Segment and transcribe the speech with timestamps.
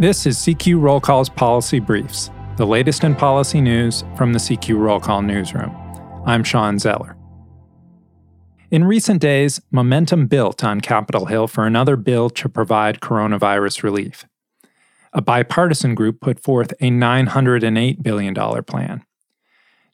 [0.00, 4.78] This is CQ Roll Call's Policy Briefs, the latest in policy news from the CQ
[4.78, 5.76] Roll Call newsroom.
[6.24, 7.18] I'm Shawn Zeller.
[8.70, 14.24] In recent days, momentum built on Capitol Hill for another bill to provide coronavirus relief.
[15.12, 19.04] A bipartisan group put forth a $908 billion plan.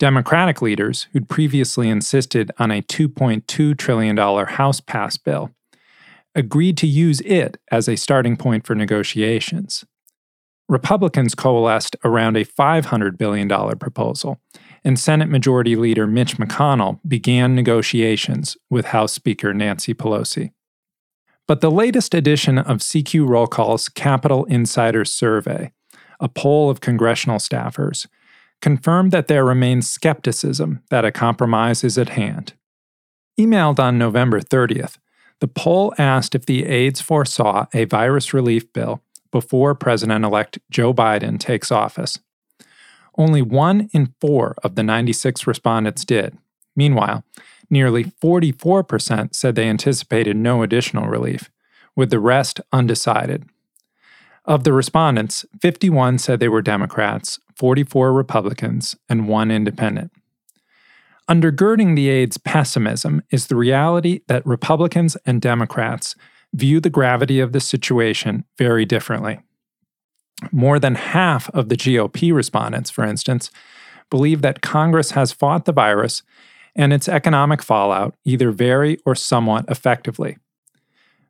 [0.00, 5.52] Democratic leaders, who'd previously insisted on a $2.2 trillion House pass bill,
[6.34, 9.84] agreed to use it as a starting point for negotiations.
[10.68, 13.48] Republicans coalesced around a $500 billion
[13.78, 14.40] proposal,
[14.84, 20.52] and Senate Majority Leader Mitch McConnell began negotiations with House Speaker Nancy Pelosi.
[21.46, 25.72] But the latest edition of CQ Roll Call's Capitol Insider Survey,
[26.20, 28.06] a poll of congressional staffers,
[28.60, 32.54] confirmed that there remains skepticism that a compromise is at hand.
[33.38, 34.98] Emailed on November 30th,
[35.40, 39.02] the poll asked if the aides foresaw a virus relief bill
[39.32, 42.20] before President elect Joe Biden takes office.
[43.18, 46.38] Only one in four of the 96 respondents did.
[46.76, 47.24] Meanwhile,
[47.68, 51.50] nearly 44% said they anticipated no additional relief,
[51.96, 53.44] with the rest undecided.
[54.44, 60.12] Of the respondents, 51 said they were Democrats, 44 Republicans, and one independent.
[61.28, 66.16] Undergirding the aide's pessimism is the reality that Republicans and Democrats
[66.54, 69.40] view the gravity of the situation very differently.
[70.50, 73.50] More than half of the GOP respondents, for instance,
[74.10, 76.22] believe that Congress has fought the virus
[76.74, 80.36] and its economic fallout either very or somewhat effectively.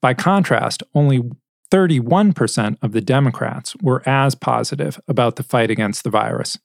[0.00, 1.22] By contrast, only
[1.70, 6.58] 31% of the Democrats were as positive about the fight against the virus,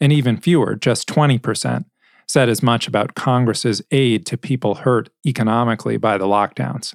[0.00, 1.84] and even fewer, just 20%,
[2.26, 6.94] said as much about Congress's aid to people hurt economically by the lockdowns.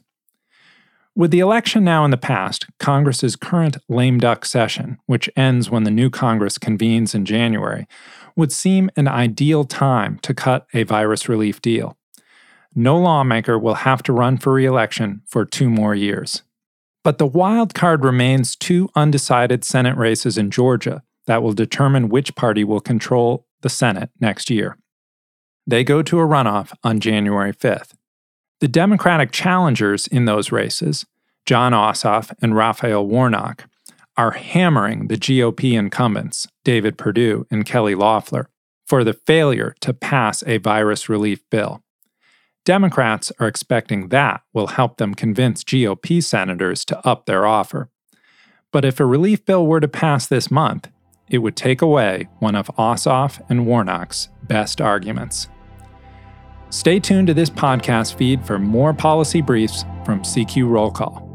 [1.15, 5.83] With the election now in the past, Congress's current lame duck session, which ends when
[5.83, 7.87] the new Congress convenes in January,
[8.35, 11.97] would seem an ideal time to cut a virus relief deal.
[12.73, 16.41] No lawmaker will have to run for re-election for two more years.
[17.03, 22.33] But the wild card remains two undecided Senate races in Georgia that will determine which
[22.33, 24.79] party will control the Senate next year.
[25.67, 27.93] They go to a runoff on January 5th.
[28.59, 31.05] The Democratic challengers in those races,
[31.45, 33.65] Jon Ossoff and Raphael Warnock,
[34.15, 38.49] are hammering the GOP incumbents, David Perdue and Kelly Loeffler,
[38.85, 41.83] for the failure to pass a virus relief bill.
[42.65, 47.89] Democrats are expecting that will help them convince GOP senators to up their offer.
[48.71, 50.89] But if a relief bill were to pass this month,
[51.29, 55.47] it would take away one of Ossoff and Warnock's best arguments.
[56.69, 61.32] Stay tuned to this podcast feed for more policy briefs from CQ Roll Call.